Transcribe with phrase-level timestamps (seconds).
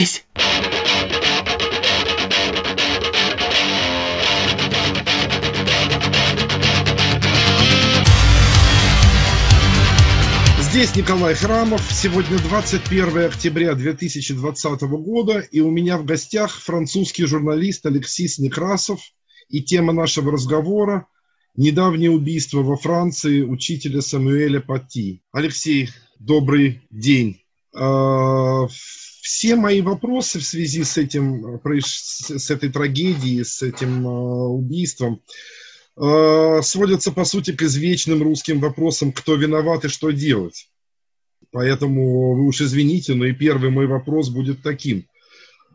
[0.00, 0.24] здесь.
[10.60, 11.82] Здесь Николай Храмов.
[11.90, 19.00] Сегодня 21 октября 2020 года, и у меня в гостях французский журналист Алексис Некрасов.
[19.48, 21.06] И тема нашего разговора–
[21.56, 25.22] недавнее убийство во Франции учителя Самуэля Пати.
[25.32, 27.40] Алексей, добрый день.
[27.74, 35.22] А, все мои вопросы в связи с этим, с этой трагедией, с этим а, убийством
[35.96, 40.68] а, сводятся, по сути, к извечным русским вопросам, кто виноват и что делать.
[41.52, 45.06] Поэтому вы уж извините, но и первый мой вопрос будет таким.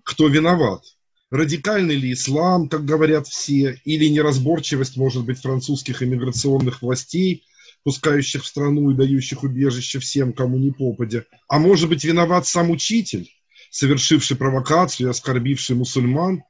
[0.03, 0.83] Кто виноват?
[1.31, 7.43] Радикальный ли ислам, как говорят все, или неразборчивость, может быть, французских иммиграционных властей–
[7.85, 11.23] пускающих в страну и дающих убежище всем, кому не попадя.
[11.47, 13.29] А может быть, виноват сам учитель,
[13.69, 16.43] совершивший провокацию и оскорбивший мусульман?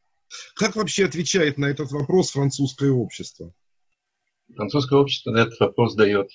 [0.55, 3.53] Как вообще отвечает на этот вопрос французское общество?
[4.55, 6.29] Французское общество на этот вопрос дает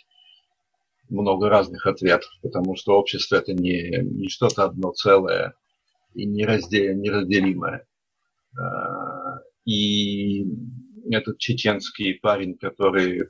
[1.08, 5.54] много разных ответов, потому что общество это не, не что-то одно целое
[6.14, 7.86] и неразделимое.
[8.54, 10.44] А, и
[11.10, 13.26] этот чеченский парень, который э,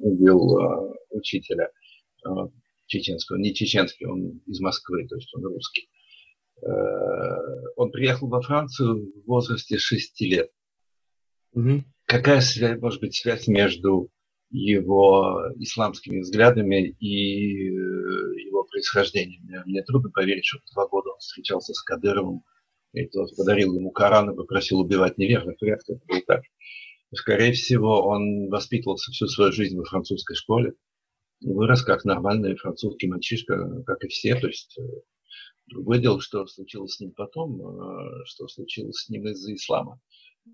[0.00, 1.70] убил э, учителя
[2.26, 2.30] э,
[2.86, 5.88] чеченского, не чеченский, он из Москвы, то есть он русский.
[7.76, 10.50] Он приехал во Францию в возрасте 6 лет.
[11.52, 11.84] Угу.
[12.04, 14.10] Какая связь, может быть, связь между
[14.50, 17.64] его исламскими взглядами и
[18.44, 19.64] его происхождением?
[19.64, 22.42] Мне трудно поверить, что в два года он встречался с Кадыровым,
[22.92, 25.56] и тот подарил ему Коран и попросил убивать неверных.
[25.60, 26.42] Вряд ли это было так.
[27.12, 30.74] Скорее всего, он воспитывался всю свою жизнь во французской школе,
[31.40, 34.38] вырос как нормальный французский мальчишка, как и все.
[34.38, 34.82] То есть э,
[35.66, 40.00] другое дело, что случилось с ним потом, э, что случилось с ним из-за ислама.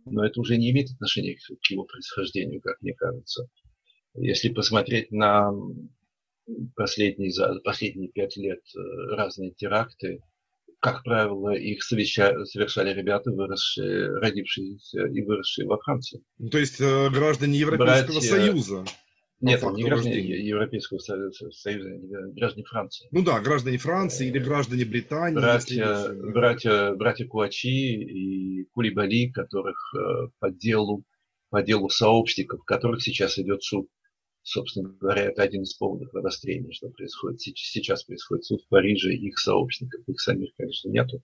[0.06, 3.48] Но это уже не имеет отношения к его происхождению, как мне кажется.
[4.14, 5.52] Если посмотреть на
[6.74, 8.80] последние, за последние пять лет э,
[9.14, 10.22] разные теракты,
[10.86, 16.22] как правило, их совершали ребята, выросшие, родившиеся и выросшие во Франции.
[16.38, 18.28] Ну, то есть э, граждане Европейского Братья...
[18.28, 18.84] Союза?
[19.40, 21.50] Нет, не граждане Европейского Союза,
[22.36, 23.08] граждане Франции.
[23.10, 25.34] Ну да, граждане Франции или граждане Британии.
[25.34, 31.02] Братья, братья, братья Куачи и Кулибали, которых э, по делу,
[31.50, 33.88] по делу сообщников, которых сейчас идет суд
[34.46, 39.38] собственно говоря, это один из поводов обострения, что происходит сейчас происходит суд в Париже, их
[39.38, 41.20] сообщников, их самих, конечно, нету.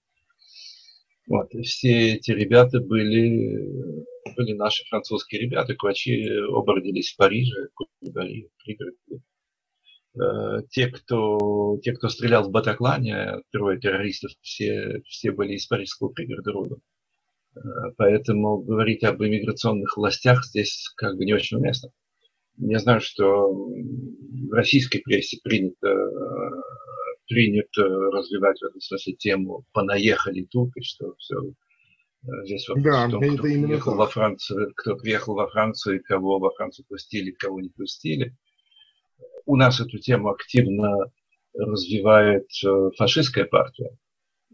[1.29, 1.55] Вот.
[1.55, 4.05] И все эти ребята были,
[4.37, 9.23] были наши французские ребята, квачи оба в Париже, Кулибали, пригороде.
[10.15, 16.09] Э, те, кто, те, кто стрелял в Батаклане, трое террористов, все, все были из парижского
[16.09, 16.83] пригорода родом.
[17.55, 17.61] Э,
[17.97, 21.91] поэтому говорить об иммиграционных властях здесь как бы не очень уместно.
[22.59, 25.95] Я знаю, что в российской прессе принято,
[27.29, 31.37] принято развивать в этом смысле тему «понаехали тут», и что все
[32.25, 36.03] э, Здесь вопрос да, в том, кто приехал, во Францию, кто приехал во Францию, и
[36.03, 38.37] кого во Францию пустили, кого не пустили.
[39.47, 41.11] У нас эту тему активно
[41.55, 43.97] развивает э, фашистская партия,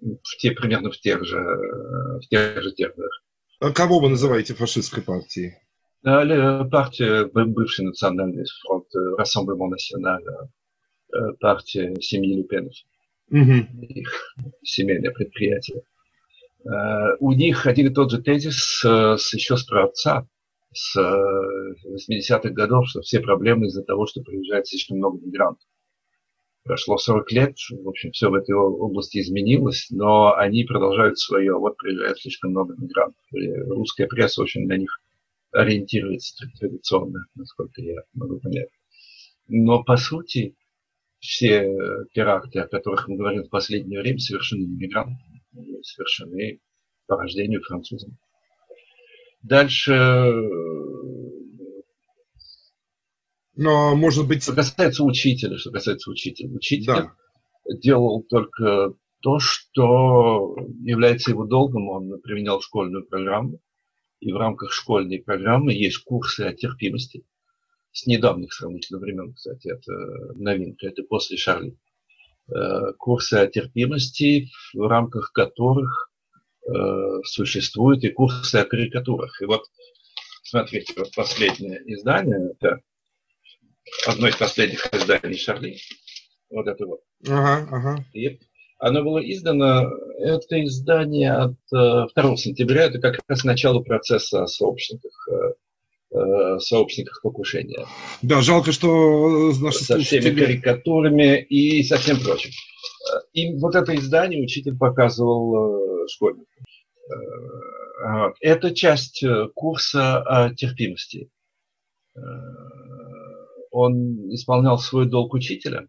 [0.00, 3.22] в те, примерно в тех же, в тех же терминах.
[3.60, 5.54] А кого вы называете фашистской партией?
[6.02, 8.86] Партия, бывший национальный фронт,
[9.18, 10.22] Рассамблемент националь,
[11.40, 12.74] партия семьи Люпенов,
[13.30, 13.82] угу.
[13.82, 15.82] их семейное предприятие.
[17.20, 20.28] У них один и тот же тезис с, еще с праотца,
[20.72, 25.66] с 80-х годов, что все проблемы из-за того, что приезжает слишком много мигрантов.
[26.64, 31.54] Прошло 40 лет, в общем, все в этой области изменилось, но они продолжают свое.
[31.54, 33.24] Вот приезжает слишком много мигрантов.
[33.32, 35.00] И русская пресса очень на них
[35.52, 38.68] ориентируется традиционно, насколько я могу понять.
[39.46, 40.56] Но по сути
[41.18, 41.74] все
[42.14, 45.42] теракты, о которых мы говорим в последнее время, совершены иммигрантами,
[45.82, 46.60] совершены
[47.06, 48.16] по рождению французами.
[49.42, 49.92] Дальше
[53.58, 54.44] но, может быть...
[54.44, 56.48] Что касается учителя, что касается учителя.
[56.54, 57.12] Учитель да.
[57.82, 60.54] делал только то, что
[60.84, 61.88] является его долгом.
[61.88, 63.58] Он применял школьную программу.
[64.20, 67.24] И в рамках школьной программы есть курсы о терпимости.
[67.92, 69.92] С недавних сравнительно времен, кстати, это
[70.34, 71.76] новинка, это после Шарли.
[72.48, 76.10] Э, курсы о терпимости, в рамках которых
[76.66, 79.40] э, существуют и курсы о карикатурах.
[79.42, 79.64] И вот,
[80.42, 82.80] смотрите, вот последнее издание, это
[84.06, 85.76] одно из последних изданий Шарли,
[86.50, 87.00] вот это вот.
[87.26, 88.04] Ага, ага.
[88.12, 88.40] И
[88.78, 94.46] Оно было издано, это издание от 2 э, сентября, это как раз начало процесса о
[94.46, 97.84] сообщниках, э, э, сообщниках покушения.
[98.22, 100.20] Да, жалко, что наши Со слушатели...
[100.20, 102.50] всеми карикатурами и со всем прочим.
[103.32, 106.64] И вот это издание учитель показывал школьникам.
[108.40, 111.30] Это часть курса о терпимости.
[113.72, 115.88] Он исполнял свой долг учителя.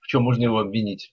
[0.00, 1.12] В чем можно его обвинить?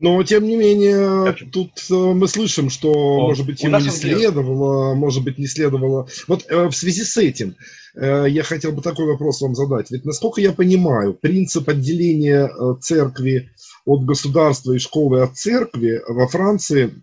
[0.00, 4.94] Но, тем не менее, тут э, мы слышим, что, О, может быть, ему не следовало,
[4.94, 6.08] может быть, не следовало.
[6.28, 7.56] Вот э, в связи с этим
[7.96, 9.90] э, я хотел бы такой вопрос вам задать.
[9.90, 12.48] Ведь, насколько я понимаю, принцип отделения
[12.80, 13.50] церкви
[13.84, 17.02] от государства и школы от церкви во Франции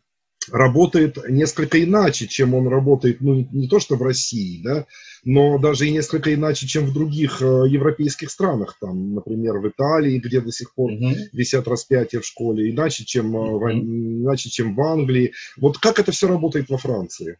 [0.51, 4.86] работает несколько иначе, чем он работает, ну, не то что в России, да,
[5.25, 10.19] но даже и несколько иначе, чем в других э, европейских странах, там, например, в Италии,
[10.19, 11.16] где до сих пор mm-hmm.
[11.33, 13.57] висят распятия в школе, иначе, чем, mm-hmm.
[13.57, 15.33] в, иначе, чем в Англии.
[15.57, 17.39] Вот как это все работает во Франции?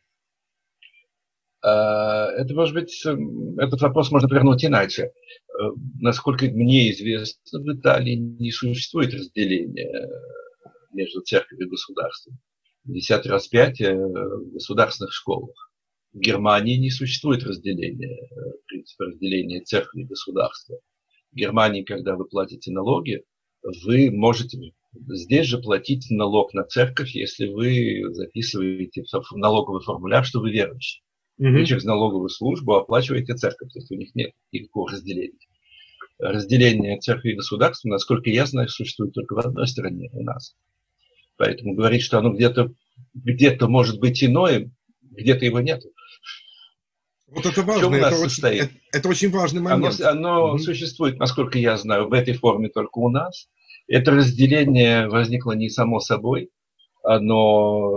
[1.62, 5.04] А, это, может быть, этот вопрос можно повернуть иначе.
[5.04, 5.12] Э,
[6.02, 10.10] насколько мне известно, в Италии не существует разделения
[10.92, 12.40] между церковью и государством.
[12.84, 15.72] Висят распятия в государственных школах.
[16.16, 20.80] В Германии не существует разделения, э, принципа разделения церкви и государства.
[21.34, 23.24] В Германии, когда вы платите налоги,
[23.84, 24.58] вы можете
[25.10, 31.04] здесь же платить налог на церковь, если вы записываете в налоговый формуляр, что вы верующий.
[31.38, 31.50] Угу.
[31.50, 35.38] Вы через налоговую службу оплачиваете церковь, то есть у них нет никакого разделения.
[36.18, 40.56] Разделение церкви и государства, насколько я знаю, существует только в одной стране у нас.
[41.36, 42.74] Поэтому говорить, что оно где-то
[43.14, 44.72] где может быть иное,
[45.02, 45.84] где-то его нет.
[47.36, 50.00] Вот это важно, это очень, это, это очень важный момент.
[50.00, 50.58] Оно, оно угу.
[50.58, 53.50] существует, насколько я знаю, в этой форме только у нас.
[53.88, 56.50] Это разделение возникло не само собой,
[57.04, 57.92] оно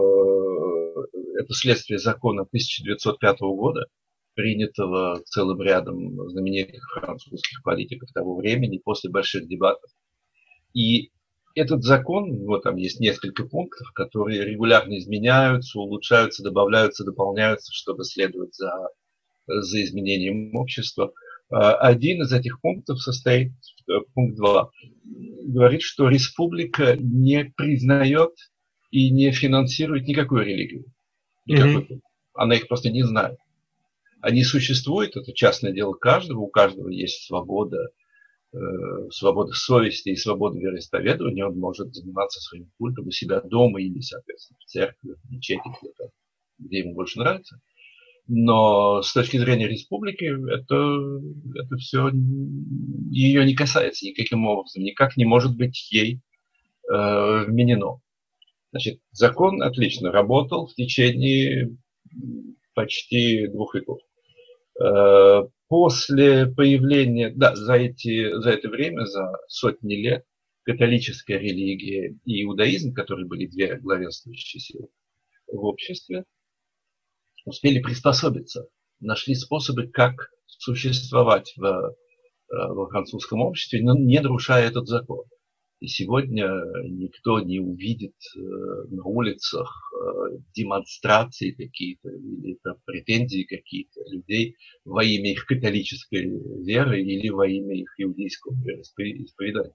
[1.39, 3.87] это следствие закона 1905 года,
[4.35, 9.91] принятого целым рядом знаменитых французских политиков того времени после больших дебатов.
[10.75, 11.11] И
[11.55, 18.55] этот закон, вот там есть несколько пунктов, которые регулярно изменяются, улучшаются, добавляются, дополняются, чтобы следовать
[18.55, 18.91] за
[19.49, 21.13] за изменением общества.
[21.51, 23.53] А, один из этих пунктов состоит,
[23.89, 24.71] э, пункт 2,
[25.45, 28.33] говорит, что республика не признает
[28.91, 30.85] и не финансирует никакую религию.
[31.47, 31.85] Никакой.
[31.85, 32.01] Mm-hmm.
[32.35, 33.39] Она их просто не знает.
[34.21, 37.91] Они существуют, это частное дело каждого, у каждого есть свобода,
[38.53, 38.59] э,
[39.11, 44.59] свобода совести и свобода вероисповедования, он может заниматься своим культом у себя дома или, соответственно,
[44.61, 46.11] в церкви, в мечети, где-то,
[46.59, 47.61] где ему больше нравится.
[48.31, 52.11] Но с точки зрения республики это, это все
[53.11, 56.21] ее не касается никаким образом, никак не может быть ей
[56.91, 58.03] э, вменено.
[58.71, 61.75] Значит, закон отлично работал в течение
[62.75, 64.01] почти двух веков.
[64.79, 70.27] Э, после появления, да, за, эти, за это время, за сотни лет,
[70.65, 74.89] католическая религия и иудаизм, которые были две главенствующие силы
[75.51, 76.25] в обществе,
[77.49, 78.69] успели приспособиться,
[79.01, 81.95] нашли способы, как существовать в, э,
[82.51, 85.25] во французском обществе, но не нарушая этот закон.
[85.81, 86.49] И сегодня
[86.89, 88.41] никто не увидит э,
[88.91, 96.27] на улицах э, демонстрации какие-то или претензии какие-то людей во имя их католической
[96.65, 99.75] веры или во имя их иудейского исповедания.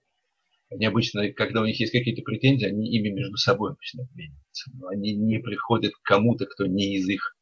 [0.69, 4.71] Они обычно, когда у них есть какие-то претензии, они ими между собой обычно обмениваются.
[4.74, 7.36] Но они не приходят к кому-то, кто не из их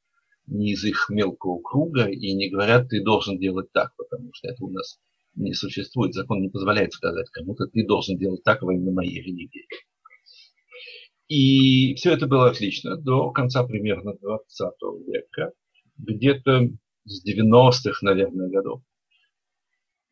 [0.52, 4.64] не из их мелкого круга и не говорят, ты должен делать так, потому что это
[4.64, 5.00] у нас
[5.36, 6.14] не существует.
[6.14, 9.66] Закон не позволяет сказать кому-то, ты должен делать так во имя моей религии.
[11.28, 14.74] И все это было отлично до конца примерно 20
[15.08, 15.54] века,
[15.98, 16.68] где-то
[17.06, 18.82] с 90-х, наверное, годов.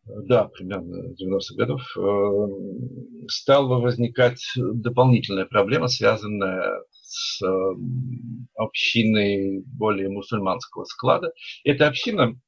[0.05, 10.85] Да, примерно 90-х годов э, стала возникать дополнительная проблема, связанная с эм, общиной более мусульманского
[10.85, 11.33] склада.
[11.63, 12.39] Эта община,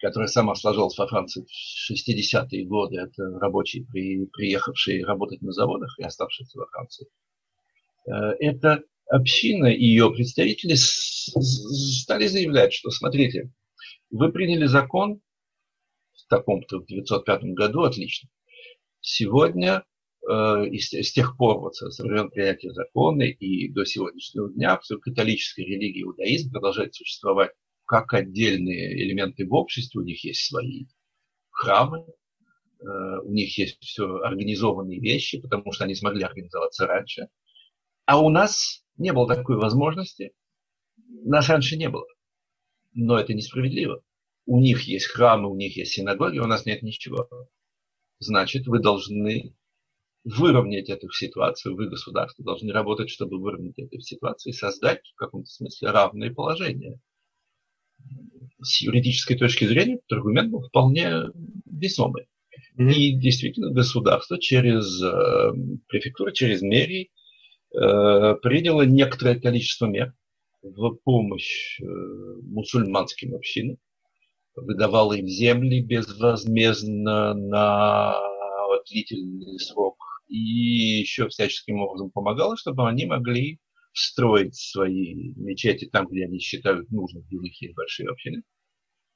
[0.00, 5.98] которая сама сложилась во Франции в 60-е годы, это рабочие, при, приехавшие работать на заводах
[5.98, 7.08] и оставшиеся во Франции.
[8.06, 13.52] Э, эта община и ее представители стали заявлять, что, смотрите,
[14.10, 15.20] вы приняли закон
[16.12, 18.28] в таком-то в 1905 году, отлично.
[19.00, 19.84] Сегодня
[20.22, 24.98] и с, с тех пор, вот со времен принятия закона и до сегодняшнего дня, все
[24.98, 27.52] католическая религия иудаизм продолжает существовать
[27.86, 30.86] как отдельные элементы в обществе, у них есть свои
[31.50, 32.04] храмы,
[32.80, 37.28] у них есть все организованные вещи, потому что они смогли организоваться раньше.
[38.06, 40.32] А у нас не было такой возможности.
[41.24, 42.06] Нас раньше не было.
[42.92, 44.02] Но это несправедливо.
[44.46, 47.28] У них есть храмы, у них есть синагоги, у нас нет ничего.
[48.18, 49.54] Значит, вы должны
[50.24, 55.50] выровнять эту ситуацию, вы, государство, должны работать, чтобы выровнять эту ситуацию и создать в каком-то
[55.50, 56.98] смысле равные положения.
[58.62, 61.24] С юридической точки зрения этот аргумент был вполне
[61.66, 62.28] весомый.
[62.76, 65.52] И действительно государство через э,
[65.88, 67.10] префектуру, через мэрии
[67.74, 70.14] э, приняло некоторое количество мер
[70.62, 71.84] в помощь э,
[72.42, 73.78] мусульманским общинам,
[74.54, 78.20] выдавало им земли безвозмездно на
[78.86, 79.99] длительный срок
[80.30, 83.58] и еще всяческим образом помогала, чтобы они могли
[83.92, 88.42] строить свои мечети там, где они считают нужным, где у них есть большие общины,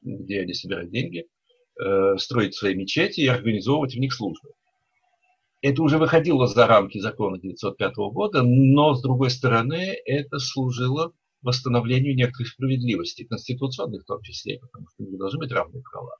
[0.02, 1.26] где они собирают деньги,
[1.80, 4.50] э, строить свои мечети и организовывать в них службы.
[5.62, 12.16] Это уже выходило за рамки закона 1905 года, но, с другой стороны, это служило восстановлению
[12.16, 16.16] некоторой справедливости, конституционной в том числе, потому что не должны быть равные права.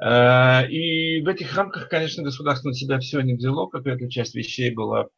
[0.00, 4.72] Э, и в этих рамках, конечно, государство на себя все не взяло, какая-то часть вещей
[4.72, 5.08] была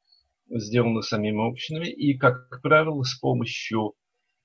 [0.49, 3.95] сделана самими общинами, и, как правило, с помощью,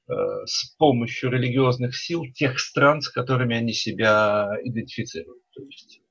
[0.09, 0.13] э,
[0.45, 5.43] с помощью религиозных сил тех стран, с которыми они себя идентифицируют.
[5.53, 6.01] То есть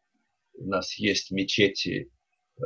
[0.54, 2.10] у нас есть мечети,
[2.56, 2.62] э,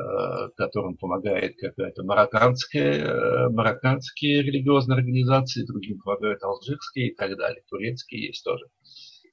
[0.56, 8.44] которым помогает какая-то марокканская, марокканские религиозные организации, другим помогают алжирские и так далее, турецкие есть
[8.44, 8.66] тоже.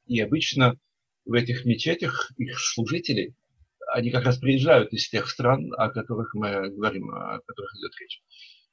[0.07, 0.77] И обычно
[1.25, 3.35] в этих мечетях их служители,
[3.91, 8.21] они как раз приезжают из тех стран, о которых мы говорим, о которых идет речь.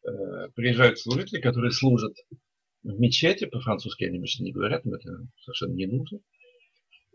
[0.05, 2.15] Э, приезжают служители, которые служат
[2.83, 6.21] в мечети, по-французски они обычно не говорят, но это совершенно не нужно.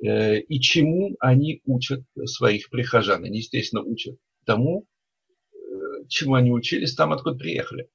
[0.03, 3.23] Э, и чему они учат своих прихожан?
[3.23, 4.85] Они, естественно, учат тому,
[5.53, 5.57] э,
[6.07, 7.89] чему они учились там, откуда приехали.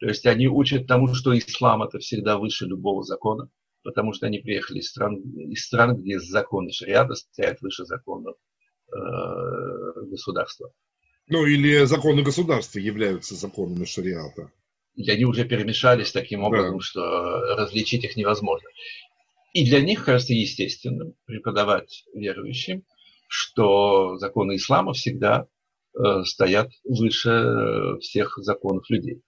[0.00, 3.48] То есть они учат тому, что ислам это всегда выше любого закона,
[3.82, 8.36] потому что они приехали из стран, из стран где законы шариата стоят выше законов
[8.92, 8.96] э,
[10.10, 10.72] государства.
[11.28, 14.50] Ну, или законы государства являются законами шариата.
[14.94, 16.82] И они уже перемешались таким образом, да.
[16.82, 18.68] что различить их невозможно.
[19.54, 22.84] И для них кажется естественным преподавать верующим,
[23.28, 25.46] что законы ислама всегда
[25.94, 29.22] э, стоят выше всех законов людей.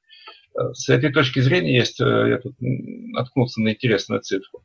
[0.54, 4.62] С этой точки зрения есть, э, я тут наткнулся на интересную цифру.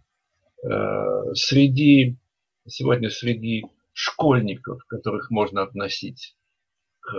[0.63, 2.15] Э, среди,
[2.67, 6.35] сегодня среди школьников, которых можно относить
[6.99, 7.11] к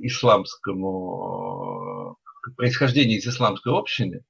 [0.00, 4.24] исламскому, к происхождению из исламской общины,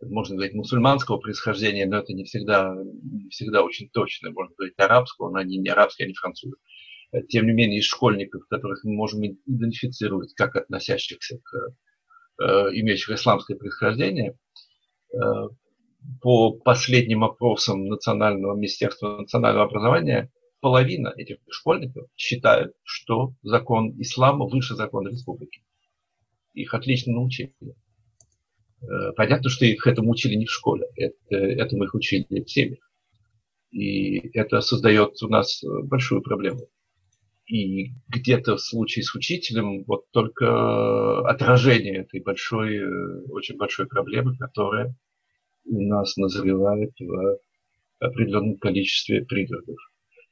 [0.00, 4.30] можно говорить мусульманского происхождения, но это не всегда, не всегда очень точно.
[4.30, 6.56] Можно говорить арабского, но они не арабские, они французы.
[7.28, 11.68] Тем не менее, из школьников, которых мы можем идентифицировать как относящихся к Э,
[12.42, 14.36] имеющих исламское происхождение,
[15.12, 15.18] э,
[16.20, 24.74] по последним опросам Национального министерства национального образования, половина этих школьников считают, что закон ислама выше
[24.74, 25.62] закона республики.
[26.52, 27.54] Их отлично научили.
[28.82, 32.90] Э, понятно, что их этому учили не в школе, это, этому их учили в семьях.
[33.70, 36.68] И это создает у нас большую проблему.
[37.46, 44.36] И где-то в случае с учителем вот только отражение этой большой, э, очень большой проблемы,
[44.38, 44.96] которая
[45.66, 47.38] у нас назревает в
[48.00, 49.76] определенном количестве пригородов.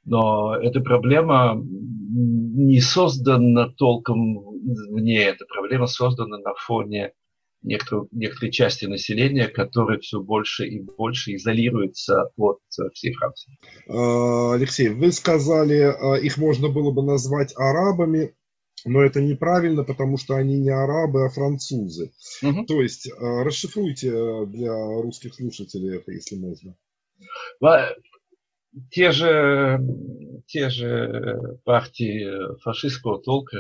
[0.04, 4.38] Но эта проблема не создана толком
[4.72, 7.12] извне, эта проблема создана на фоне
[7.62, 13.58] некоторой, некоторой части населения, которое все больше и больше изолируется от э, всей Франции.
[13.88, 18.34] А, Алексей, вы сказали, а, их можно было бы назвать арабами,
[18.84, 22.12] но это неправильно, потому что они не арабы, а французы.
[22.42, 22.66] Угу.
[22.66, 26.76] То есть расшифруйте э, для русских слушателей это, если можно.
[28.90, 29.80] Те же,
[30.46, 33.58] те же партии фашистского толка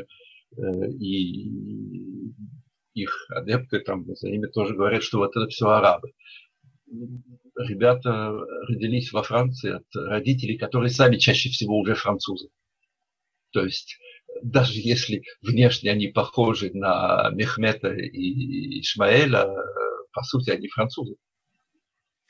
[0.56, 2.01] э, и
[2.94, 6.12] их адепты там за ними тоже говорят, что вот это все арабы.
[7.56, 8.30] Ребята
[8.68, 12.48] родились во Франции от родителей, которые сами чаще всего уже французы.
[13.50, 13.98] То есть
[14.42, 19.48] даже если внешне они похожи на Мехмета и Ишмаэля,
[20.12, 21.16] по сути они французы.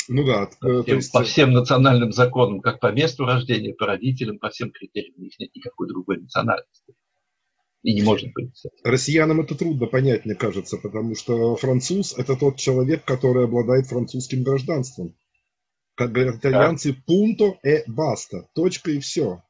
[0.09, 0.49] Ну да.
[0.61, 1.13] По всем, есть...
[1.13, 5.39] по всем национальным законам, как по месту рождения, по родителям, по всем критериям, у них
[5.39, 6.95] нет никакой другой национальности
[7.83, 8.53] и не может быть.
[8.85, 14.43] Россиянам это трудно понять, мне кажется, потому что француз– это тот человек, который обладает французским
[14.43, 15.17] гражданством.
[15.95, 19.43] Как говорят итальянцы, пунто e баста, точка и все.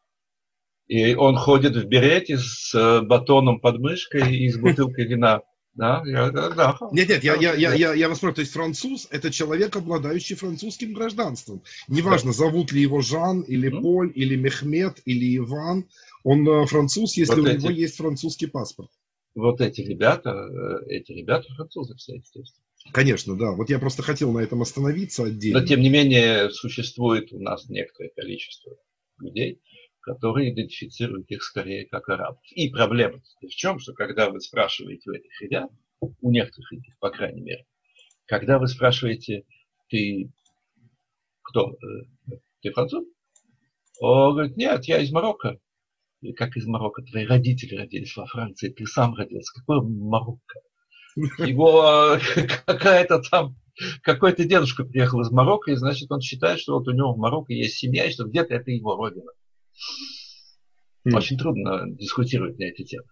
[0.89, 5.43] И он ходит в берете с э, батоном под мышкой и с бутылкой вина.
[5.75, 6.77] Да, я, да.
[6.91, 10.37] Нет, нет, я, я, я, я, я вас спрашиваю, то есть француз– это человек, обладающий
[10.37, 11.63] французским гражданством.
[11.89, 12.37] Неважно, да.
[12.37, 13.71] зовут ли его Жан, или.
[13.71, 15.87] Поль, или Мехмед, или Иван,
[16.25, 18.91] он э, француз, если вот у эти, него есть французский паспорт.
[19.35, 22.65] Вот эти ребята, э, эти ребята французы все, естественно.
[22.93, 23.53] Конечно, да.
[23.53, 25.61] Вот я просто хотел на этом остановиться отдельно.
[25.61, 28.77] Но, тем не менее, существует у нас некоторое количество
[29.19, 29.61] людей,
[30.01, 32.43] которые идентифицируют их скорее как арабов.
[32.51, 37.11] И проблема в чем, что когда вы спрашиваете у этих ребят, у некоторых них, по
[37.11, 37.67] крайней мере,
[38.27, 39.45] когда вы спрашиваете,
[39.89, 40.31] ты
[41.43, 41.73] кто?
[41.73, 43.07] Э, ты француз?
[44.01, 45.61] Он говорит, нет, я из Марокко.
[46.37, 47.03] Как из Марокко?
[47.03, 49.53] Твои родители родились во Франции, ты сам родился.
[49.59, 50.61] Какое Марокко?
[51.39, 52.19] Его
[52.67, 53.57] какая-то там
[54.03, 57.53] какой-то дедушка приехал из Марокко, и значит он считает, что вот у него в Марокко
[57.53, 59.31] есть семья, и что где-то это его родина.
[61.09, 61.17] Mm.
[61.17, 63.07] Очень трудно дискутировать на эти темы.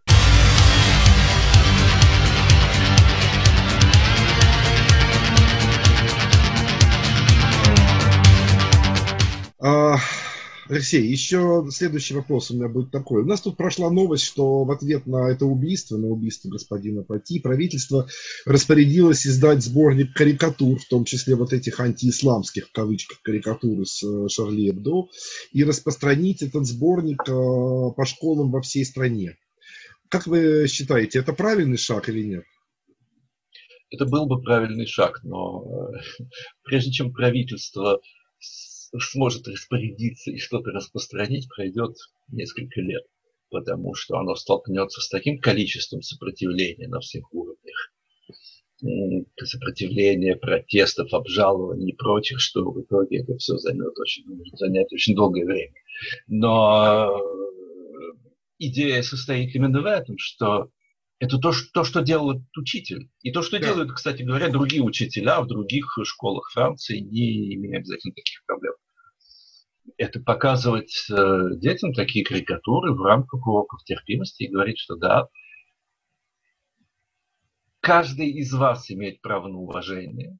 [10.71, 13.23] Алексей, еще следующий вопрос у меня будет такой.
[13.23, 17.41] У нас тут прошла новость, что в ответ на это убийство, на убийство господина Пати,
[17.41, 18.07] правительство
[18.47, 24.29] распорядилось издать сборник карикатур, в том числе вот этих антиисламских, в кавычках, карикатур с э,
[24.29, 25.09] Шарли Эбдо,
[25.51, 29.39] и распространить этот сборник э, по школам во всей стране.
[30.09, 32.45] Как вы считаете, это правильный шаг или нет?
[33.91, 36.25] Это был бы правильный шаг, но э,
[36.63, 38.01] прежде чем правительство
[38.99, 41.97] сможет распорядиться и что-то распространить, пройдет
[42.29, 43.05] несколько лет,
[43.51, 47.93] потому что оно столкнется с таким количеством сопротивления на всех уровнях,
[49.45, 55.45] сопротивления, протестов, обжалований и прочих, что в итоге это все займет очень, занять очень долгое
[55.45, 55.75] время.
[56.27, 58.17] Но э,
[58.59, 60.71] идея состоит именно в этом, что
[61.19, 63.11] это то, что, то, что делает учитель.
[63.23, 63.67] И то, что да.
[63.67, 68.73] делают, кстати говоря, другие учителя в других школах Франции, не имея обязательно таких проблем.
[69.97, 75.29] Это показывать э, детям такие карикатуры в рамках уроков терпимости и говорить, что да,
[77.81, 80.39] каждый из вас имеет право на уважение,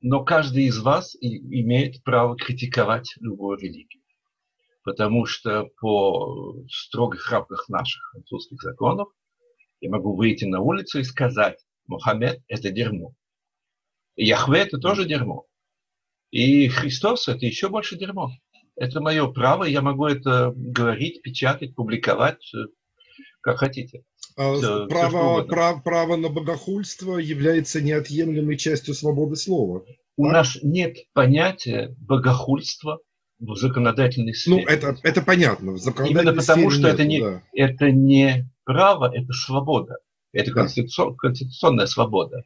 [0.00, 4.02] но каждый из вас имеет право критиковать любую религию.
[4.84, 9.08] Потому что по строгих рамках наших французских законов
[9.80, 13.14] я могу выйти на улицу и сказать, Мухаммед– это дерьмо.
[14.16, 15.46] Яхве– это тоже дерьмо.
[16.30, 18.30] И Христос– это еще больше дерьмо.
[18.78, 22.66] Это мое право, я могу это говорить, печатать, публиковать, э,
[23.40, 24.04] как хотите.
[24.36, 29.84] А все, право, все прав, право на богохульство является неотъемлемой частью свободы слова.
[30.16, 30.32] У так?
[30.32, 33.00] нас нет понятия богохульства
[33.40, 34.64] в законодательной сфере.
[34.64, 35.72] Ну, это, это понятно.
[35.72, 37.42] В законодательной Именно потому, что нет, это, не, да.
[37.52, 39.96] это не право, это свобода.
[40.32, 42.42] Это конституцион, конституционная свобода.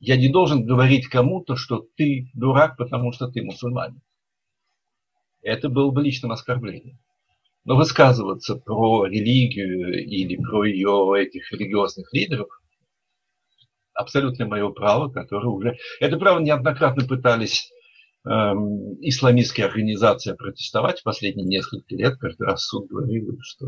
[0.00, 4.00] Я не должен говорить кому-то, что ты дурак, потому что ты мусульманин.
[5.48, 6.98] Это было бы личным оскорблением.
[7.64, 12.48] Но высказываться про религию или про ее этих религиозных лидеров
[13.94, 15.76] абсолютно мое право, которое уже...
[16.00, 17.72] Это право неоднократно пытались
[18.26, 22.16] эм, исламистские организации протестовать в последние несколько лет.
[22.18, 23.66] Каждый раз суд говорил, что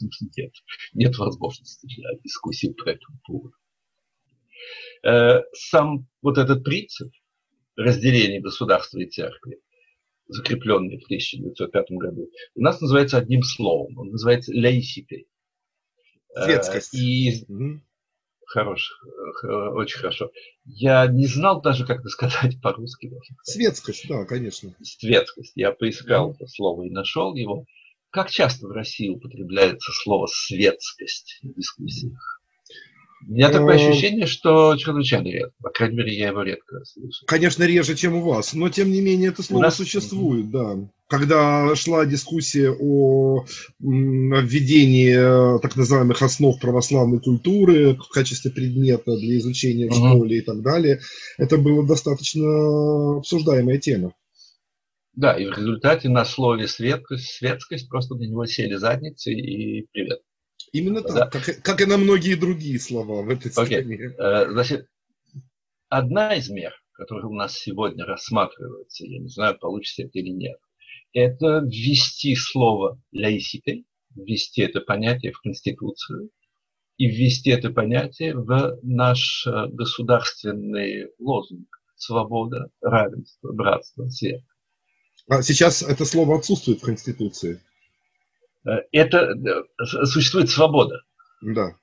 [0.36, 0.52] нет,
[0.94, 3.54] нет возможности для дискуссии по этому поводу.
[5.04, 7.12] Э, сам вот этот принцип
[7.76, 9.60] разделения государства и церкви,
[10.28, 13.98] закрепленный в 1905 году, у нас называется одним словом.
[13.98, 15.26] Он называется laicity.
[16.36, 16.94] Э, Светскость.
[16.94, 17.46] И
[18.48, 18.90] Хорош,
[19.42, 20.30] очень хорошо.
[20.64, 23.12] Я не знал даже, как это сказать по-русски.
[23.42, 24.74] Светскость, да, конечно.
[24.82, 25.52] Светскость.
[25.54, 27.66] Я поискал это слово и нашел его.
[28.08, 32.37] Как часто в России употребляется слово светскость в дискуссиях?
[33.26, 35.52] У меня такое э, ощущение, что чрезвычайно редко.
[35.62, 37.24] По крайней мере, я его редко слышу.
[37.26, 39.76] Конечно, реже, чем у вас, но тем не менее это слово нас...
[39.76, 40.76] существует, да.
[41.08, 43.44] Когда шла дискуссия о
[43.80, 50.42] введении э, так называемых основ православной культуры в качестве предмета для изучения в школе и
[50.42, 51.00] так далее,
[51.38, 54.12] это была достаточно обсуждаемая тема.
[55.14, 60.20] Да, и в результате на слове светскость, светскость просто на него сели задницы и привет.
[60.72, 61.26] Именно так, да.
[61.26, 63.80] как, как и на многие другие слова в этой стране.
[63.80, 64.14] Okay.
[64.18, 64.86] Э, значит,
[65.88, 70.58] одна из мер, которая у нас сегодня рассматривается, я не знаю, получится это или нет,
[71.12, 76.30] это ввести слово «laicité», ввести это понятие в Конституцию
[76.96, 84.42] и ввести это понятие в наш э, государственный лозунг «Свобода, равенство, братство, свет».
[85.28, 87.60] А сейчас это слово отсутствует в Конституции.
[88.92, 89.34] Это
[90.04, 91.02] существует свобода.
[91.42, 91.76] Да.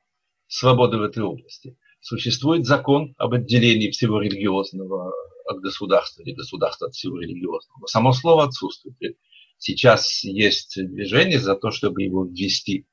[0.48, 1.78] Свобода в этой области.
[2.02, 5.12] Существует закон об отделении всего религиозного
[5.48, 7.80] от государства или государства от всего религиозного.
[7.82, 9.18] Но само слово отсутствует.
[9.58, 12.86] Сейчас есть движение за то, чтобы его ввести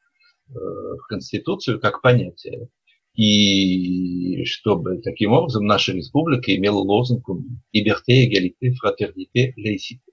[0.48, 2.68] в Конституцию как понятие
[3.14, 7.28] и чтобы таким образом наша республика имела лозунг
[7.72, 10.11] «Liberté, égalité, fraternité, laïcité».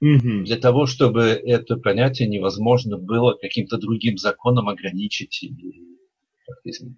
[0.00, 0.44] Угу.
[0.44, 5.44] Для того, чтобы это понятие невозможно было каким-то другим законом ограничить
[6.64, 6.96] изменить.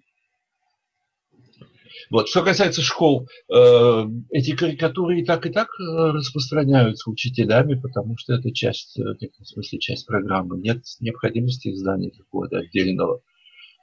[2.09, 2.27] Вот.
[2.27, 8.33] Что касается школ, э, эти карикатуры и так, и так э, распространяются учителями, потому что
[8.33, 10.59] это часть, э, в смысле, часть программы.
[10.59, 13.21] Нет необходимости издания какого-то отдельного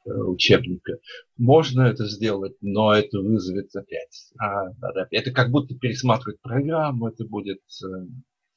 [0.06, 0.98] Э, учебника.
[1.37, 4.33] Можно это сделать, но это вызовет опять.
[4.38, 8.06] А, да, это как будто пересматривать программу, это будет э,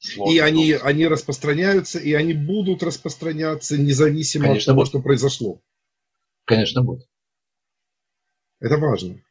[0.04, 0.34] сложно.
[0.34, 4.88] И они, они распространяются, и они будут распространяться независимо Конечно, от того, будут.
[4.88, 5.60] что произошло.
[6.44, 7.08] Конечно, будут.
[8.60, 9.22] Это важно.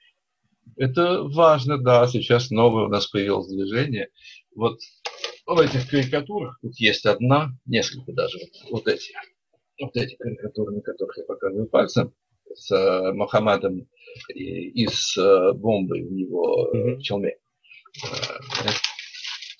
[0.75, 2.07] Это важно, да.
[2.07, 4.09] Сейчас новое у нас появилось движение.
[4.55, 4.79] Вот
[5.45, 9.11] в этих карикатурах, тут есть одна, несколько даже, вот эти
[9.79, 12.13] вот эти карикатуры, на которых я показываю пальцем,
[12.55, 13.87] с э, Мухаммадом
[14.33, 16.95] и, и с э, бомбой у него mm-hmm.
[16.95, 17.37] в челме.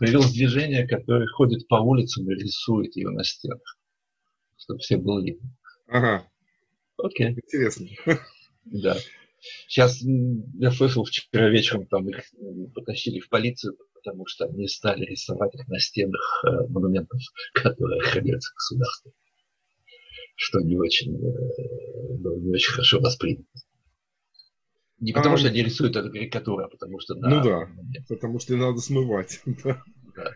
[0.04, 3.78] Э, появилось движение, которое ходит по улицам и рисует ее на стенах,
[4.58, 5.50] чтобы все было видно.
[5.88, 6.28] Ага.
[6.98, 7.32] Окей.
[7.32, 7.88] Интересно.
[8.66, 8.98] Да.
[9.68, 12.24] Сейчас я слышал, вчера вечером там их
[12.74, 17.20] потащили в полицию, потому что они стали рисовать их на стенах монументов,
[17.54, 19.14] которые охраняются государством
[20.36, 23.46] что не очень, э, ну, не очень хорошо воспринято.
[25.04, 27.14] Не потому, а, что они рисуют эту карикатуру, а потому что...
[27.16, 28.08] Да, ну да, нет.
[28.08, 29.42] потому что надо смывать.
[30.16, 30.32] Да.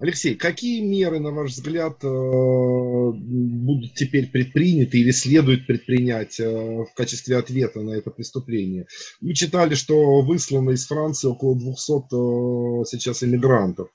[0.00, 6.88] Алексей, какие меры, на ваш взгляд, э, будут теперь предприняты или следует предпринять э, в
[6.94, 8.86] качестве ответа на это преступление?
[9.20, 13.88] Мы читали, что выслано из Франции около 200 э, сейчас иммигрантов,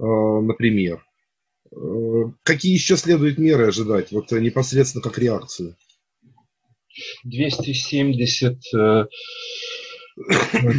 [0.00, 1.04] например.
[2.42, 5.76] Какие еще следует меры ожидать, вот непосредственно как реакцию?
[7.24, 8.60] 270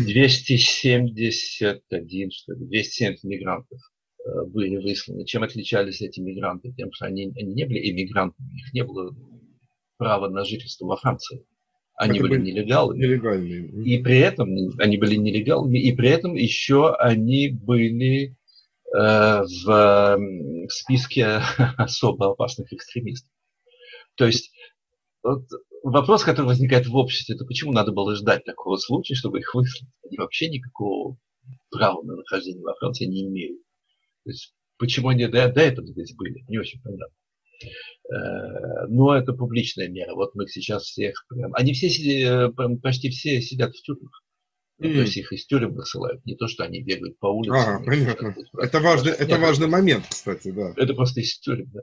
[0.06, 3.80] 271, что ли, 270 мигрантов
[4.24, 5.26] Э, были высланы.
[5.26, 6.72] Чем отличались эти мигранты?
[6.74, 9.16] Тем, что они, они не были иммигрантами, у них не было
[9.98, 11.44] права на жительство во Франции.
[11.96, 13.00] Они Это были нелегалами.
[13.00, 13.68] Нелегальные.
[13.84, 18.34] И при этом они были нелегалами, и при этом еще они были э,
[18.94, 21.42] в, в списке
[21.78, 23.32] особо опасных экстремистов.
[24.16, 24.52] То есть
[25.24, 25.44] вот,
[25.84, 29.90] вопрос, который возникает в обществе, это почему надо было ждать такого случая, чтобы их выслать?
[30.04, 31.18] Они вообще никакого
[31.70, 33.62] права на нахождение во Франции не имеют.
[34.24, 37.16] То есть, почему они до, до этого здесь были, не очень понятно.
[38.12, 40.14] Э, но это публичная мера.
[40.16, 41.26] Вот мы сейчас всех.
[41.54, 42.50] Они все, э,
[42.82, 44.24] почти все сидят в тюрьмах.
[44.82, 44.94] Mm.
[44.94, 46.26] То есть их из тюрем высылают.
[46.26, 47.82] Не то, что они бегают по улицам.
[47.82, 48.36] А, понятно.
[48.58, 50.74] Это важный, это важный момент, кстати, да.
[50.76, 51.82] Это просто из тюрем, да.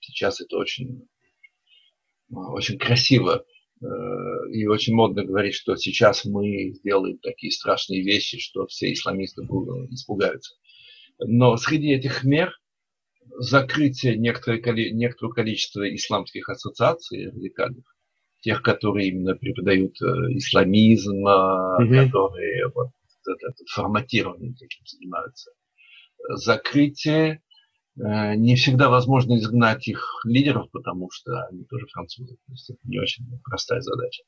[0.00, 1.08] Сейчас это очень,
[2.30, 3.44] очень красиво
[3.80, 3.86] э,
[4.52, 10.56] и очень модно говорить, что сейчас мы сделаем такие страшные вещи, что все исламисты испугаются.
[11.18, 12.52] Но среди этих мер
[13.38, 14.60] закрытие некоторое,
[14.92, 17.93] некоторого количества исламских ассоциаций радикальных,
[18.44, 22.04] тех, которые именно преподают э, исламизм, mm-hmm.
[22.04, 22.90] которые вот,
[23.26, 25.50] это, форматированием таким занимаются.
[26.28, 27.40] Закрытие
[27.96, 32.36] э, не всегда возможно изгнать их лидеров, потому что они тоже французы.
[32.46, 34.22] То есть это не очень простая задача.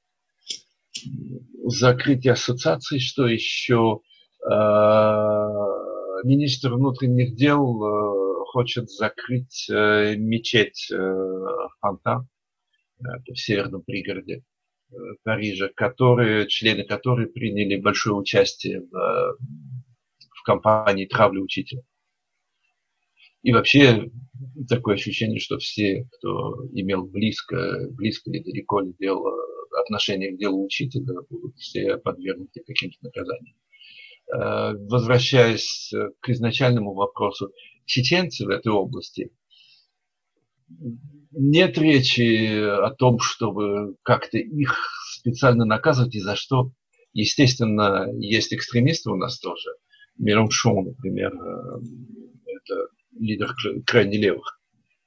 [1.64, 4.00] Закрытие ассоциаций, что еще?
[6.22, 10.88] министр внутренних дел хочет закрыть мечеть
[11.80, 12.28] Фонтан
[12.98, 14.42] в северном пригороде
[15.24, 19.38] Парижа, которые, члены которой приняли большое участие в,
[20.30, 21.82] в кампании травли учителя.
[23.42, 24.10] И вообще
[24.68, 29.32] такое ощущение, что все, кто имел близко, близко или далеко ли дело,
[29.80, 33.56] отношение к делу учителя, будут все подвергнуты каким-то наказаниям.
[34.34, 37.52] Э, возвращаясь э, к изначальному вопросу,
[37.84, 39.30] чеченцы в этой области,
[41.30, 44.76] нет речи о том, чтобы как-то их
[45.18, 46.70] специально наказывать, и за что,
[47.12, 49.70] естественно, есть экстремисты у нас тоже.
[50.18, 51.80] Мирон Шоу, например, э,
[52.46, 53.54] это лидер
[53.86, 54.60] крайне левых,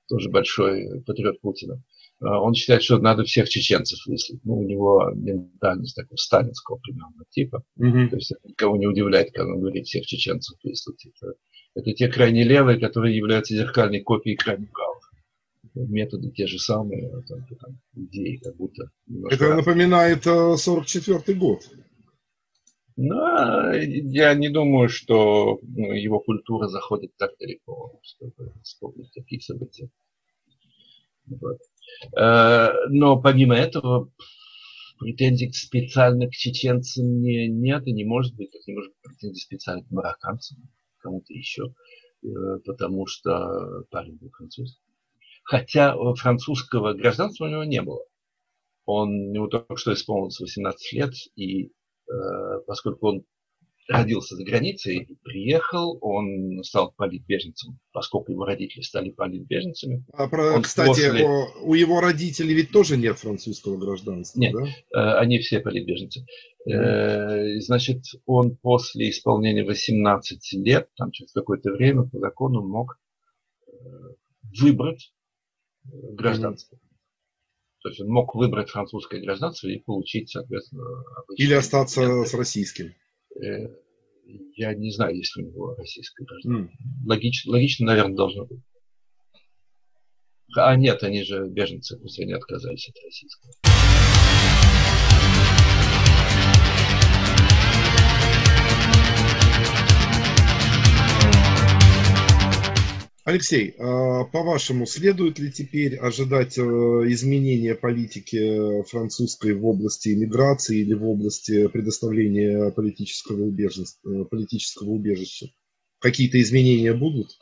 [0.07, 1.81] тоже большой патриот Путина.
[2.19, 4.41] он считает, что надо всех чеченцев выслать.
[4.43, 7.63] Ну, у него ментальность такого сталинского примерно типа.
[7.77, 8.09] Угу.
[8.09, 11.05] То есть никого не удивляет, когда он говорит всех чеченцев выслать.
[11.05, 11.33] Это,
[11.75, 15.08] это те крайне левые, которые являются зеркальной копией крайне правых.
[15.75, 18.91] Методы те же самые, только там идеи как будто.
[19.29, 21.62] Это напоминает 44 год.
[23.01, 29.39] Но ну, я не думаю, что ну, его культура заходит так далеко, чтобы вспомнить такие
[29.39, 29.89] события.
[31.27, 31.60] Вот.
[32.17, 34.12] Э, но помимо этого,
[34.99, 39.41] претензий специально к чеченцам не, нет и не может быть, как не может быть претензий
[39.41, 40.58] специально к марокканцам,
[40.97, 41.73] кому-то еще,
[42.23, 42.27] э,
[42.65, 44.77] потому что парень был француз.
[45.49, 48.03] Хотя французского гражданства у него не было.
[48.85, 51.71] Он, у него только что исполнилось 18 лет, и
[52.09, 53.25] Э, поскольку он
[53.88, 60.05] родился за границей, приехал, он стал политбеженцем, поскольку его родители стали политбеженцами.
[60.13, 61.25] А про, он кстати, после...
[61.63, 64.67] у его родителей ведь тоже нет французского гражданства, нет, да?
[65.15, 66.25] Э, они все политбеженцы.
[66.67, 67.62] Mm.
[67.62, 72.99] Значит, он после исполнения 18 лет, там через какое-то время по закону мог
[74.59, 75.12] выбрать
[75.83, 76.77] гражданство.
[77.81, 80.83] То есть он мог выбрать французское гражданство и получить, соответственно...
[81.37, 82.93] Или остаться с российским.
[83.41, 83.69] Э,
[84.55, 86.73] я не знаю, есть ли у него российское гражданство.
[86.73, 87.07] Mm.
[87.07, 88.59] Логично, логично, наверное, должно быть.
[90.55, 93.53] А нет, они же беженцы, пусть они отказались от российского.
[103.29, 110.95] Алексей, а, по-вашему, следует ли теперь ожидать э, изменения политики французской в области иммиграции или
[110.95, 113.97] в области предоставления политического убежища?
[114.03, 115.45] Э, политического убежища?
[115.99, 117.37] Какие-то изменения будут?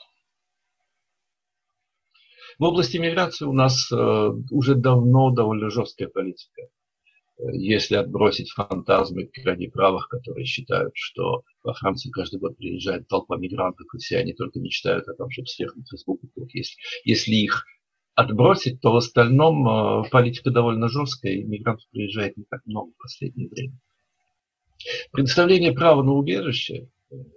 [2.60, 6.64] В области миграции у нас э, уже давно довольно жесткая политика
[7.54, 13.88] если отбросить фантазмы крайне правых, которые считают, что во Франции каждый год приезжает толпа мигрантов,
[13.94, 16.48] и все они только мечтают о том, чтобы в республику.
[16.52, 17.66] Если, если их
[18.16, 23.02] отбросить, то в остальном э, политика довольно жесткая, и мигрантов приезжает не так много в
[23.02, 23.78] последнее время.
[25.12, 26.90] Предоставление права на убежище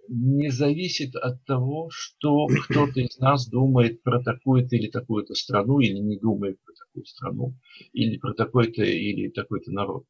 [0.09, 5.99] не зависит от того, что кто-то из нас думает про такую-то или такую-то страну, или
[5.99, 7.55] не думает про такую страну,
[7.93, 10.05] или про такой-то или такой-то народ.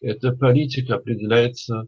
[0.00, 1.86] Эта политика определяется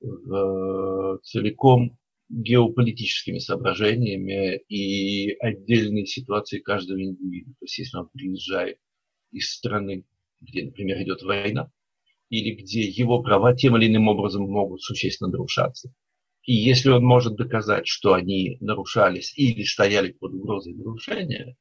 [0.00, 1.98] в, целиком
[2.28, 7.50] геополитическими соображениями и отдельной ситуацией каждого индивида.
[7.50, 8.78] То есть, если он приезжает
[9.32, 10.04] из страны,
[10.40, 11.70] где, например, идет война,
[12.30, 15.92] или где его права тем или иным образом могут существенно нарушаться,
[16.44, 21.56] и если он может доказать, что они нарушались или стояли под угрозой нарушения,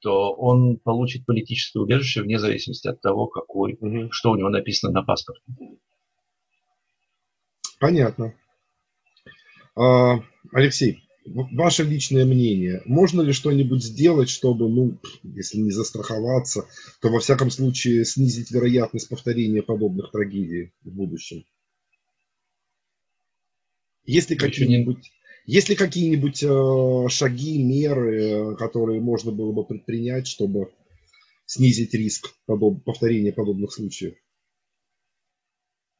[0.00, 4.10] то он получит политическое убежище вне зависимости от того, какой, угу.
[4.10, 5.42] что у него написано на паспорте.
[7.80, 8.34] Понятно.
[9.76, 10.20] А,
[10.52, 16.66] Алексей, ваше личное мнение, можно ли что-нибудь сделать, чтобы, ну, если не застраховаться,
[17.00, 21.44] то во всяком случае снизить вероятность повторения подобных трагедий в будущем?
[24.04, 25.12] Есть ли какие-нибудь,
[25.46, 30.72] есть ли какие-нибудь э, шаги, меры, которые можно было бы предпринять, чтобы
[31.46, 34.14] снизить риск подоб, повторения подобных случаев?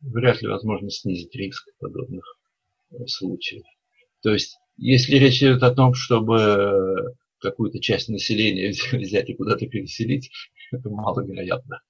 [0.00, 2.24] Вряд ли возможно снизить риск подобных
[2.90, 3.64] э, случаев.
[4.22, 10.30] То есть, если речь идет о том, чтобы какую-то часть населения взять и куда-то переселить,
[10.72, 11.80] это маловероятно,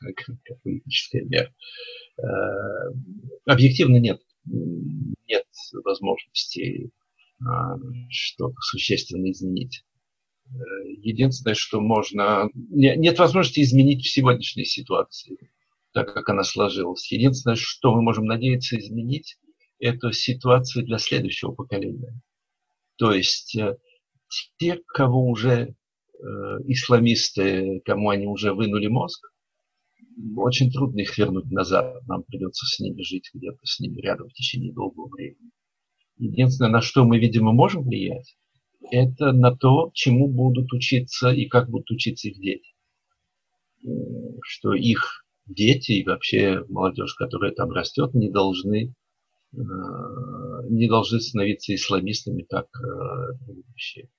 [0.16, 1.54] как политическая мера.
[2.16, 2.22] Э,
[3.44, 4.22] объективно нет
[5.90, 6.90] возможности
[7.44, 7.76] а,
[8.10, 9.84] что-то существенно изменить.
[10.46, 10.58] Э,
[11.02, 12.48] единственное, что можно...
[12.54, 15.36] Нет возможности изменить в сегодняшней ситуации,
[15.92, 17.10] так как она сложилась.
[17.10, 19.38] Единственное, что мы можем надеяться изменить,
[19.78, 22.20] это ситуацию для следующего поколения.
[22.96, 23.78] То есть э,
[24.58, 26.22] те, кого уже э,
[26.66, 29.32] исламисты, кому они уже вынули мозг,
[30.36, 32.06] очень трудно их вернуть назад.
[32.06, 35.50] Нам придется с ними жить где-то с ними рядом в течение долгого времени.
[36.20, 38.36] Единственное, на что мы, видимо, можем влиять,
[38.90, 42.74] это на то, чему будут учиться и как будут учиться их дети.
[44.42, 48.94] Что их дети и вообще молодежь, которая там растет, не должны,
[49.52, 49.56] э,
[50.68, 52.66] не должны становиться исламистами, как
[53.46, 54.10] предыдущие.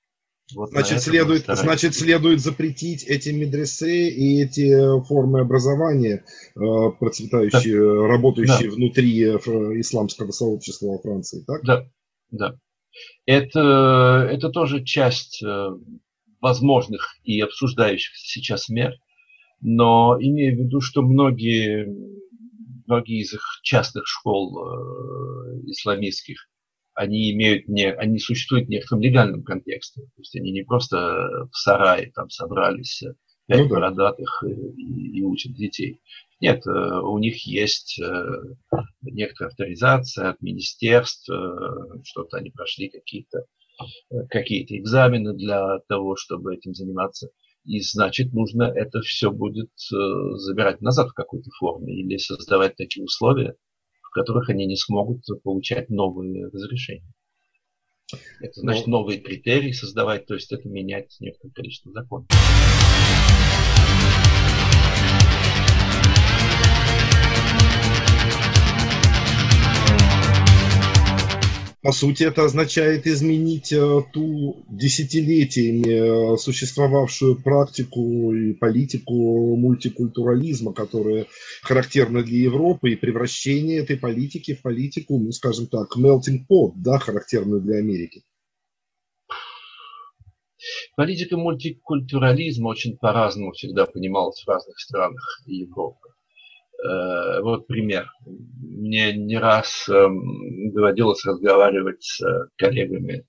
[0.55, 6.23] Вот значит, следует, значит, следует запретить эти медресе и эти формы образования,
[6.55, 6.59] э,
[6.99, 8.07] процветающие, да.
[8.07, 8.75] работающие да.
[8.75, 9.37] внутри э,
[9.79, 11.63] исламского сообщества во Франции, так?
[11.63, 11.85] Да,
[12.31, 12.55] да.
[13.25, 15.69] Это, это тоже часть э,
[16.41, 18.93] возможных и обсуждающихся сейчас мер.
[19.61, 21.87] Но имею в виду, что многие,
[22.87, 26.49] многие из их частных школ э, исламистских,
[27.01, 30.01] они имеют не, они существуют в некотором легальном контексте.
[30.01, 30.97] То есть они не просто
[31.51, 33.15] в сарае там собрались э,
[33.47, 33.75] пять ну, да.
[33.75, 35.99] бородатых и, и учат детей.
[36.39, 38.25] Нет, э, у них есть э,
[39.01, 41.27] некоторая авторизация от министерств,
[42.03, 43.45] что-то они прошли какие-то
[44.29, 47.29] какие-то экзамены для того, чтобы этим заниматься.
[47.65, 53.55] И значит, нужно это все будет забирать назад в какой-то форме или создавать такие условия,
[54.11, 57.13] в которых они не смогут получать новые разрешения.
[58.41, 58.99] Это значит Но...
[58.99, 62.27] новые критерии создавать, то есть это менять некоторое количество законов.
[71.83, 81.25] По сути, это означает изменить э, ту десятилетиями э, существовавшую практику и политику мультикультурализма, которая
[81.63, 86.99] характерна для Европы, и превращение этой политики в политику, ну, скажем так, melting pot, да,
[86.99, 88.21] характерную для Америки.
[90.95, 96.09] Политика мультикультурализма очень по-разному всегда понималась в разных странах Европы.
[96.83, 98.11] Э, вот пример.
[98.25, 103.25] Мне не раз эм, доводилось разговаривать с э, коллегами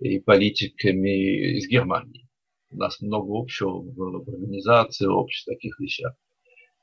[0.00, 2.28] и политиками из Германии.
[2.70, 6.14] У нас много общего в организации, обществ, таких вещах.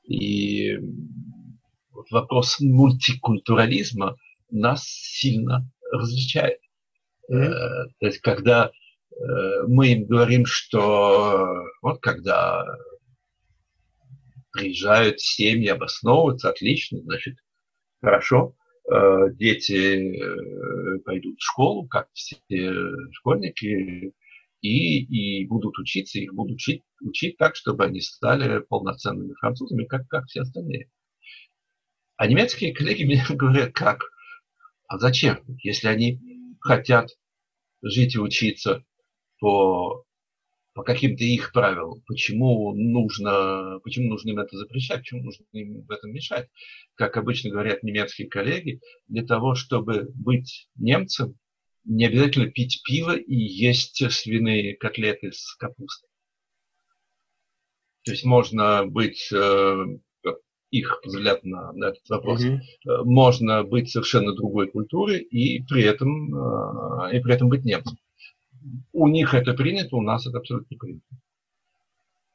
[0.04, 0.78] И
[2.10, 4.16] вопрос мультикультурализма
[4.50, 6.58] нас сильно различает.
[7.30, 7.86] Mm-hmm.
[8.00, 8.70] То есть, когда
[9.68, 11.46] мы им говорим, что
[11.80, 12.66] вот когда
[14.54, 17.36] приезжают семьи обосновываться, отлично, значит,
[18.00, 18.56] хорошо,
[18.90, 22.38] э, дети э, пойдут в школу, как все
[23.12, 24.14] школьники,
[24.62, 30.08] и, и будут учиться, их будут учить, учить так, чтобы они стали полноценными французами, как,
[30.08, 30.88] как все остальные.
[32.16, 34.00] А немецкие коллеги мне говорят, как?
[34.86, 35.44] А зачем?
[35.62, 36.20] Если они
[36.60, 37.10] хотят
[37.82, 38.84] жить и учиться
[39.40, 40.04] по
[40.74, 42.02] по каким-то их правилам.
[42.06, 46.48] Почему нужно, почему нужно им это запрещать, почему нужно им в этом мешать?
[46.96, 51.38] Как обычно говорят немецкие коллеги, для того, чтобы быть немцем,
[51.84, 56.08] не обязательно пить пиво и есть свиные котлеты с капустой.
[58.04, 59.84] То есть можно быть, э,
[60.70, 62.58] их взгляд на, на этот вопрос, mm
[63.04, 67.96] можно быть совершенно другой культуры и при этом, э, и при этом быть немцем
[68.92, 71.06] у них это принято, у нас это абсолютно не принято.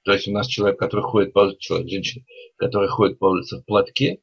[0.04, 3.58] То есть у нас человек, который ходит по улице, человек, женщина, которая ходит по улице
[3.58, 4.22] в платке,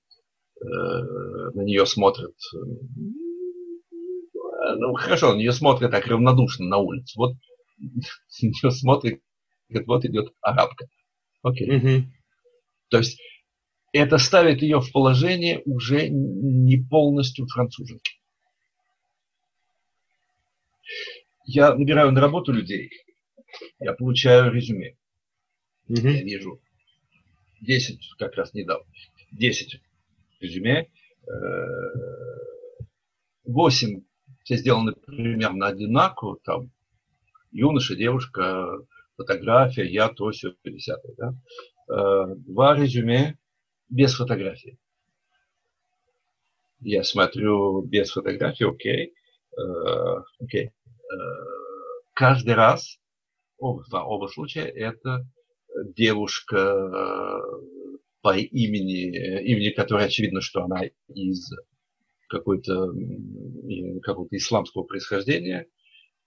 [0.61, 2.59] э, на нее смотрят, э,
[4.79, 7.19] ну хорошо, на нее смотрят так равнодушно на улице.
[7.19, 7.35] Вот
[7.79, 9.21] на нее смотрит,
[9.69, 10.89] говорит, вот идет арабка.
[11.43, 11.77] Окей.
[11.77, 12.07] Угу.
[12.89, 13.21] То есть
[13.93, 18.16] это ставит ее в положение уже не полностью француженки.
[21.47, 22.91] Я набираю на работу людей,
[23.79, 24.97] я получаю резюме.
[25.89, 26.09] Угу.
[26.09, 26.61] Я вижу
[27.61, 28.87] 10, как раз недавно,
[29.31, 29.81] 10
[30.41, 30.89] резюме,
[33.45, 34.01] 8 э,
[34.43, 36.71] все сделаны примерно одинаково, там
[37.53, 38.79] юноша, девушка,
[39.17, 41.35] фотография, я, то, все, 50 да?
[41.89, 43.39] Э, два резюме
[43.89, 44.79] без фотографии.
[46.81, 49.15] Я смотрю без фотографии, окей,
[49.57, 50.73] э, окей
[52.15, 52.99] каждый раз,
[53.59, 55.27] оба, оба случая, это
[55.95, 57.41] девушка э,
[58.23, 61.51] по имени, имени которой очевидно, что она из
[62.29, 62.93] какой-то
[64.03, 65.67] какого-то исламского происхождения,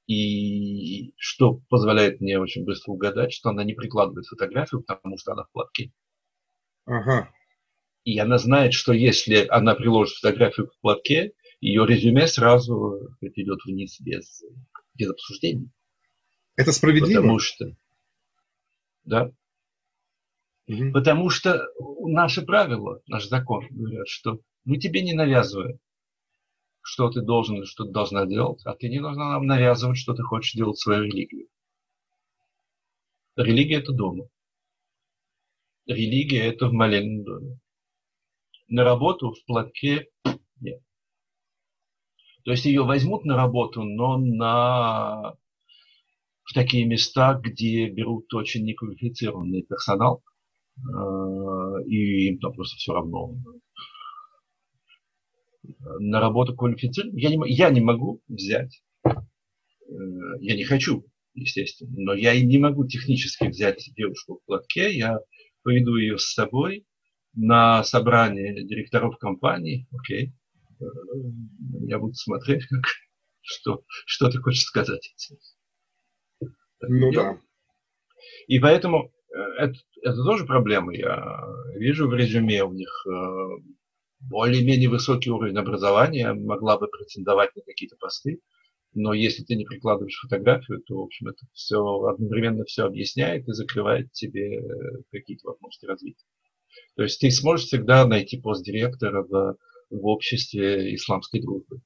[0.08, 5.44] и что позволяет мне очень быстро угадать, что она не прикладывает фотографию, потому что она
[5.44, 5.92] в платке.
[6.86, 7.32] Ага.
[8.06, 14.00] И она знает, что если она приложит фотографию в платке, ее резюме сразу идет вниз
[14.00, 14.44] без,
[14.94, 15.70] без обсуждений.
[16.56, 17.22] Это справедливо?
[17.22, 17.76] Потому что,
[19.04, 19.32] да.
[20.68, 20.92] Угу.
[20.94, 21.66] Потому что
[22.02, 25.80] наши правила, наш закон говорят, что мы тебе не навязываем,
[26.82, 30.24] что ты должен что ты должна делать, а ты не должна нам навязывать, что ты
[30.24, 31.48] хочешь делать свою религию.
[33.36, 34.28] Религия– это дома.
[35.86, 37.60] Религия– это в молельном доме.
[38.68, 40.10] На работу в платке.
[42.50, 45.36] То есть ее возьмут на работу, но на
[46.42, 50.24] в такие места, где берут очень неквалифицированный персонал,
[50.78, 53.36] э, и им там просто все равно.
[56.00, 59.12] На работу квалифицированную я не, я не могу взять, э,
[60.40, 65.20] я не хочу, естественно, но я и не могу технически взять девушку в платке, я
[65.62, 66.88] поведу ее с собой
[67.36, 70.49] на собрание директоров компании, окей, э,
[71.88, 72.84] я буду смотреть, как,
[73.42, 75.14] что, что ты хочешь сказать.
[76.82, 77.40] Ну да.
[78.48, 80.96] И поэтому э, это, это тоже проблема.
[80.96, 81.44] Я
[81.76, 83.12] вижу в резюме у них э,
[84.22, 88.42] более-менее высокий уровень образования, могла бы претендовать на какие-то посты,
[88.94, 93.54] но если ты не прикладываешь фотографию, то, в общем, это все одновременно все объясняет и
[93.54, 94.62] закрывает тебе
[95.12, 96.26] какие-то возможности развития.
[96.96, 99.58] То есть ты сможешь всегда найти пост директора в,
[99.90, 101.82] в обществе исламской дружбы.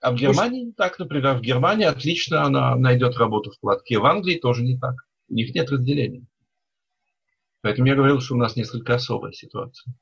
[0.00, 1.38] А в Германии не так, например.
[1.38, 3.98] В Германии отлично она найдет работу в платке.
[3.98, 4.94] В Англии тоже не так.
[5.28, 6.24] У них нет разделения.
[7.62, 9.92] Поэтому я говорил, что у нас несколько особая ситуация.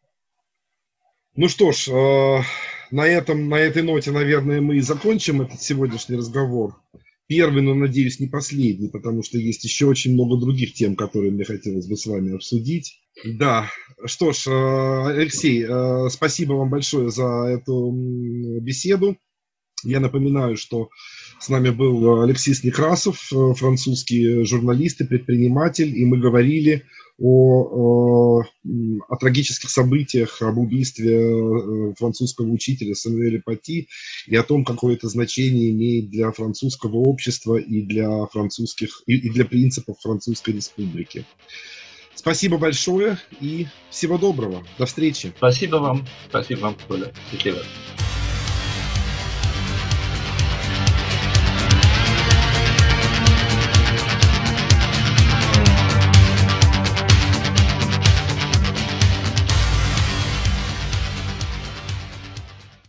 [1.34, 2.42] Ну что ж, э,
[2.90, 6.80] на, этом, на этой ноте, наверное, мы и закончим этот сегодняшний разговор.
[7.28, 11.44] Первый, но, надеюсь, не последний, потому что есть еще очень много других тем, которые мне
[11.44, 13.00] хотелось бы с вами обсудить.
[13.24, 13.68] Да,
[14.04, 17.90] что ж, э, Алексей, э, спасибо вам большое за эту
[18.60, 19.16] беседу.
[19.82, 20.88] Я напоминаю, что
[21.38, 26.84] с нами был Алексей Некрасов, э, французский журналист и предприниматель, и мы говорили
[27.18, 28.44] о, о,
[29.08, 33.88] о трагических событиях, об убийстве э, французского учителя Самуэля Пати
[34.26, 39.30] и о том, какое это значение имеет для французского общества и для французских и, и
[39.30, 41.24] для принципов Французской Республики.
[42.14, 44.64] Спасибо большое и всего доброго.
[44.78, 45.32] До встречи.
[45.36, 46.06] Спасибо вам.
[46.28, 47.12] Спасибо вам, Коля.
[47.30, 47.62] Счастливо.